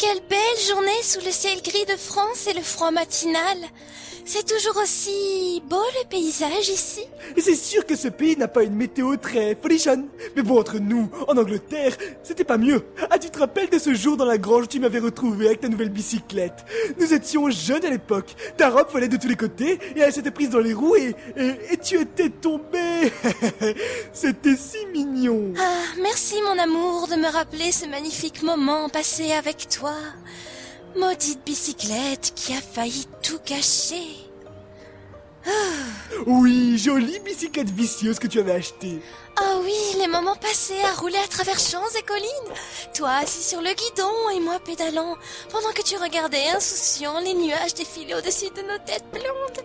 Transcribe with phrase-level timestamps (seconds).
[0.00, 3.58] Quelle belle journée sous le ciel gris de France et le froid matinal.
[4.32, 7.00] C'est toujours aussi beau le paysage ici.
[7.36, 10.06] Et c'est sûr que ce pays n'a pas une météo très folichonne.
[10.36, 12.84] Mais bon, entre nous, en Angleterre, c'était pas mieux.
[13.10, 15.62] Ah, tu te rappelles de ce jour dans la grange où tu m'avais retrouvé avec
[15.62, 16.64] ta nouvelle bicyclette?
[17.00, 18.36] Nous étions jeunes à l'époque.
[18.56, 21.16] Ta robe volait de tous les côtés et elle s'était prise dans les roues et,
[21.36, 23.12] et, et tu étais tombé.
[24.12, 25.54] c'était si mignon.
[25.58, 29.94] Ah, merci mon amour de me rappeler ce magnifique moment passé avec toi.
[30.96, 34.26] Maudite bicyclette qui a failli tout gâcher.
[36.26, 39.00] Oui, jolie bicyclette vicieuse que tu avais achetée.
[39.36, 42.54] Ah oui, les moments passés à rouler à travers champs et collines.
[42.94, 45.16] Toi assis sur le guidon et moi pédalant,
[45.50, 49.64] pendant que tu regardais insouciant les nuages défiler au-dessus de nos têtes blondes.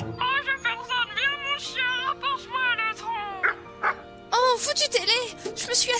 [0.00, 3.94] Oh, je personne, viens mon chien, rapproche-moi le tronc.
[4.32, 5.12] Oh, foutu télé
[5.54, 5.91] Je me suis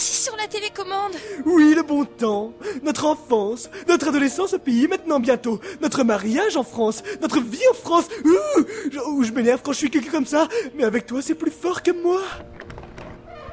[0.43, 1.13] la télécommande.
[1.47, 6.65] Oui, le bon temps, notre enfance, notre adolescence au pays, maintenant bientôt, notre mariage en
[6.65, 8.07] France, notre vie en France.
[8.25, 11.35] Ouh, je, ouh, je m'énerve quand je suis quelqu'un comme ça, mais avec toi c'est
[11.37, 12.21] plus fort que moi.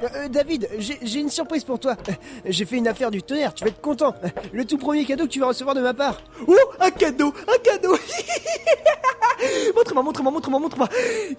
[0.01, 1.95] Euh, euh, David, j'ai une surprise pour toi.
[2.07, 2.13] Euh,
[2.45, 4.15] J'ai fait une affaire du tonnerre, tu vas être content.
[4.53, 6.21] Le tout premier cadeau que tu vas recevoir de ma part.
[6.47, 7.95] Oh, un cadeau, un cadeau.
[9.75, 10.89] montre-moi, montre-moi, montre-moi, montre-moi.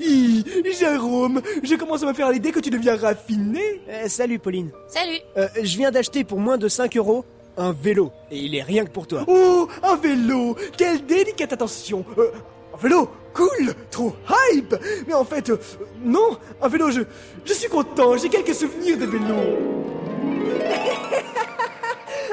[0.01, 0.45] Hi,
[0.79, 3.83] Jérôme, je commence à me faire à l'idée que tu deviens raffiné.
[3.89, 4.71] Euh, salut Pauline.
[4.89, 5.19] Salut.
[5.37, 7.25] Euh, je viens d'acheter pour moins de 5 euros
[7.57, 8.13] un vélo.
[8.31, 9.25] Et il est rien que pour toi.
[9.27, 12.05] Oh, un vélo, quelle délicate attention.
[12.19, 12.31] Euh,
[12.75, 14.15] un vélo, cool, trop
[14.53, 14.75] hype.
[15.07, 15.59] Mais en fait, euh,
[16.03, 17.03] non, un vélo, je,
[17.45, 19.35] je suis content, j'ai quelques souvenirs de vélo.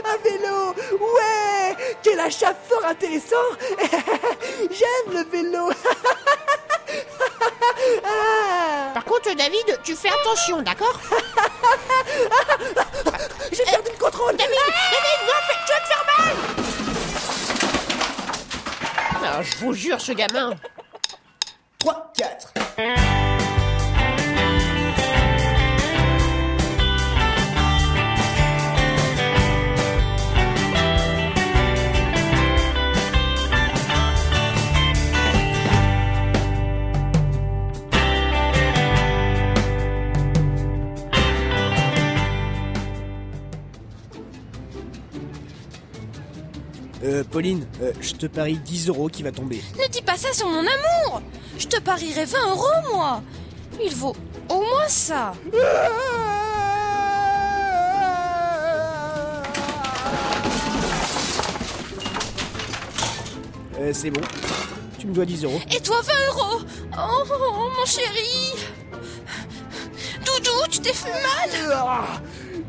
[0.06, 1.37] un vélo, ouais,
[2.04, 3.36] quel achat fort intéressant.
[4.72, 5.70] J'aime le vélo.
[8.06, 11.00] Ah, Par contre, David, tu fais attention, d'accord
[13.52, 14.36] J'ai perdu le contrôle.
[14.36, 16.36] David, David, non, fais- tu vas te faire mal
[19.24, 20.56] Ah, Je vous jure, ce gamin
[21.80, 22.54] 3, 4.
[47.08, 49.62] Euh, Pauline, euh, je te parie 10 euros qui va tomber.
[49.80, 51.22] Ne dis pas ça sur mon amour
[51.58, 53.22] Je te parierai 20 euros, moi
[53.82, 54.16] Il vaut
[54.50, 55.32] au moins ça
[63.80, 64.22] Euh, c'est bon.
[65.00, 65.60] Tu me dois 10 euros.
[65.76, 66.60] Et toi 20 euros
[66.98, 68.54] Oh, oh, mon chéri
[70.26, 72.22] Doudou, tu t'es fait mal Ah,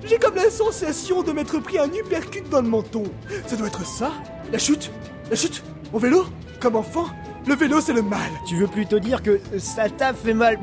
[0.04, 3.04] J'ai comme la sensation de m'être pris un uppercut dans le menton.
[3.46, 4.12] Ça doit être ça.
[4.52, 4.90] La chute.
[5.30, 5.62] La chute.
[5.92, 6.26] Mon vélo.
[6.60, 7.06] Comme enfant.
[7.46, 8.30] Le vélo c'est le mal.
[8.46, 10.58] Tu veux plutôt dire que ça t'a fait mal.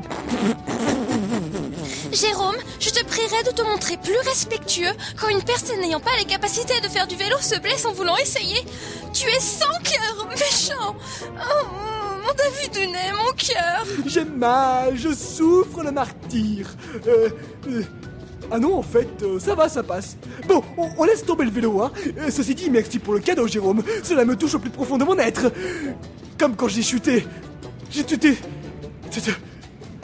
[2.12, 6.24] Jérôme, je te prierai de te montrer plus respectueux quand une personne n'ayant pas les
[6.24, 8.64] capacités de faire du vélo se blesse en voulant essayer.
[9.12, 10.96] Tu es sans cœur, méchant.
[11.22, 11.66] Oh,
[12.24, 13.84] mon David Dunet, mon cœur.
[14.06, 16.68] J'ai mal, je souffre le martyr.
[17.06, 17.28] Euh,
[17.68, 17.82] euh,
[18.50, 20.16] ah non, en fait, euh, ça va, ça passe.
[20.48, 21.90] Bon, on, on laisse tomber le vélo, hein.
[22.18, 23.82] Euh, ceci dit, merci pour le cadeau, Jérôme.
[24.02, 25.50] Cela me touche au plus profond de mon être.
[26.38, 27.26] Comme quand j'ai chuté.
[27.90, 28.36] J'ai chuté.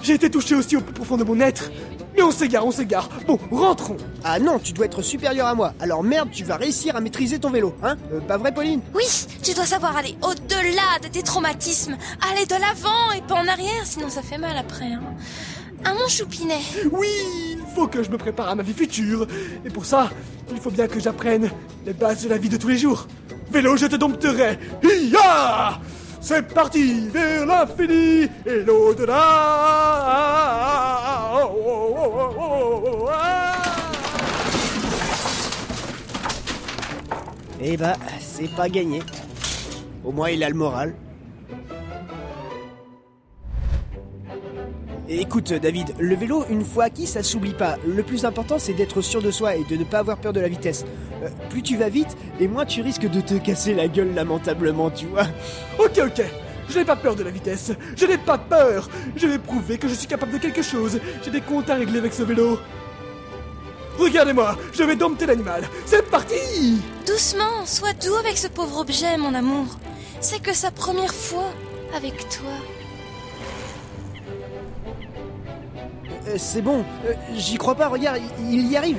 [0.02, 1.70] J'ai été touché aussi au plus profond de mon être.
[2.16, 3.08] Mais on s'égare, on s'égare.
[3.26, 3.96] Bon, rentrons.
[4.24, 5.72] Ah non, tu dois être supérieur à moi.
[5.80, 8.80] Alors merde, tu vas réussir à maîtriser ton vélo, hein Euh, Pas vrai, Pauline?
[8.94, 9.04] Oui,
[9.42, 11.96] tu dois savoir aller au-delà de tes traumatismes.
[12.30, 14.86] Aller de l'avant et pas en arrière, sinon ça fait mal après.
[14.92, 15.00] Hein.
[15.84, 16.60] À mon choupinet.
[16.92, 17.08] Oui,
[17.72, 19.26] faut que je me prépare à ma vie future.
[19.64, 20.10] Et pour ça,
[20.50, 21.50] il faut bien que j'apprenne
[21.86, 23.06] les bases de la vie de tous les jours.
[23.50, 24.58] Vélo, je te dompterai.
[24.82, 25.80] Hi-ya
[26.20, 29.22] C'est parti vers l'infini et l'au-delà.
[37.64, 39.00] Eh bah, c'est pas gagné.
[40.04, 40.94] Au moins, il a le moral.
[45.20, 47.76] Écoute, David, le vélo, une fois acquis, ça s'oublie pas.
[47.86, 50.40] Le plus important, c'est d'être sûr de soi et de ne pas avoir peur de
[50.40, 50.86] la vitesse.
[51.22, 54.90] Euh, plus tu vas vite, et moins tu risques de te casser la gueule lamentablement,
[54.90, 55.26] tu vois.
[55.78, 56.24] Ok, ok.
[56.70, 57.72] Je n'ai pas peur de la vitesse.
[57.94, 58.88] Je n'ai pas peur.
[59.14, 60.98] Je vais prouver que je suis capable de quelque chose.
[61.22, 62.58] J'ai des comptes à régler avec ce vélo.
[63.98, 65.64] Regardez-moi, je vais dompter l'animal.
[65.84, 69.66] C'est parti Doucement, sois doux avec ce pauvre objet, mon amour.
[70.20, 71.50] C'est que sa première fois
[71.94, 72.81] avec toi.
[76.32, 78.96] Euh, c'est bon, euh, j'y crois pas, regarde, il y arrive.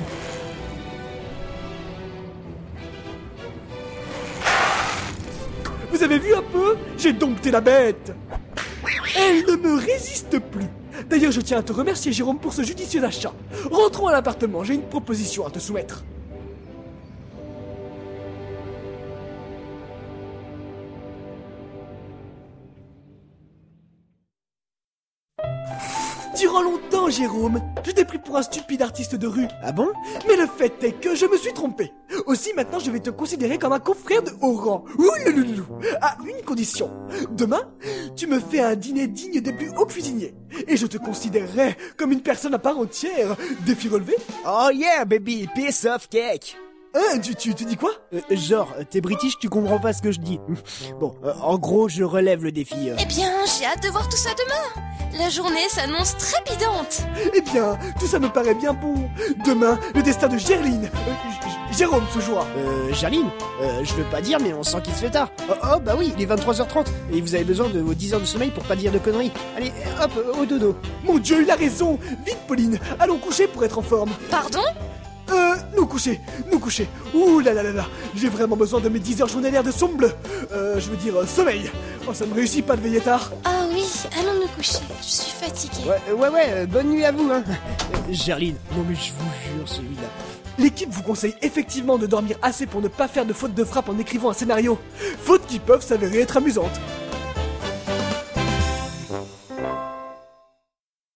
[5.90, 6.76] Vous avez vu un peu?
[6.98, 8.12] J'ai dompté la bête
[9.16, 10.66] Elle ne me résiste plus
[11.08, 13.32] D'ailleurs, je tiens à te remercier, Jérôme, pour ce judicieux achat.
[13.70, 16.04] Rentrons à l'appartement, j'ai une proposition à te soumettre.
[26.36, 29.46] Durant longtemps, Jérôme, je t'ai pris pour un stupide artiste de rue.
[29.62, 29.88] Ah bon?
[30.26, 31.92] Mais le fait est que je me suis trompé.
[32.26, 34.84] Aussi, maintenant, je vais te considérer comme un confrère de haut rang.
[34.98, 35.66] Oulouloulou.
[36.00, 36.90] À une condition.
[37.30, 37.62] Demain,
[38.16, 40.34] tu me fais un dîner digne des plus hauts cuisiniers.
[40.66, 43.36] Et je te considérerai comme une personne à part entière.
[43.64, 44.16] Défi relevé?
[44.44, 46.56] Oh yeah, baby, piece of cake
[46.96, 50.12] Hein, tu, tu, tu dis quoi Euh, Genre, t'es british, tu comprends pas ce que
[50.12, 50.38] je dis.
[51.00, 52.90] Bon, euh, en gros, je relève le défi.
[52.90, 52.96] euh.
[53.00, 54.84] Eh bien, j'ai hâte de voir tout ça demain.
[55.18, 57.02] La journée s'annonce trépidante.
[57.34, 58.94] Eh bien, tout ça me paraît bien bon.
[59.46, 60.84] Demain, le destin de Gerline.
[61.08, 61.12] euh,
[61.76, 62.46] Jérôme se jouera.
[62.56, 63.28] Euh, Jarline
[63.60, 65.28] euh, Je veux pas dire, mais on sent qu'il se fait tard.
[65.48, 68.20] Oh, oh, bah oui, il est 23h30, et vous avez besoin de vos 10 heures
[68.20, 69.32] de sommeil pour pas dire de conneries.
[69.56, 70.76] Allez, hop, au dodo.
[71.04, 71.98] Mon Dieu, il a raison.
[72.24, 74.10] Vite, Pauline, allons coucher pour être en forme.
[74.30, 74.62] Pardon?
[75.84, 76.18] Nous coucher,
[76.50, 76.88] nous coucher.
[77.12, 79.96] Ouh là là là là, j'ai vraiment besoin de mes 10 heures journalières de sombre
[79.98, 80.12] bleu.
[80.50, 81.70] Euh, je veux dire euh, sommeil.
[82.08, 83.30] Oh, ça me réussit pas de veiller tard.
[83.44, 83.84] Ah oui,
[84.18, 84.78] allons nous coucher.
[85.02, 85.86] Je suis fatiguée.
[85.86, 87.44] Ouais, euh, ouais, ouais, euh, bonne nuit à vous, hein.
[87.46, 90.08] Euh, Jarline, non mais je vous jure, celui-là.
[90.58, 93.90] L'équipe vous conseille effectivement de dormir assez pour ne pas faire de fautes de frappe
[93.90, 94.78] en écrivant un scénario.
[95.22, 96.80] Fautes qui peuvent s'avérer être amusantes.